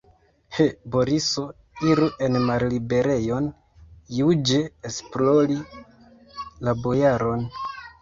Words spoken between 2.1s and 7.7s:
en malliberejon juĝe esplori la bojaron!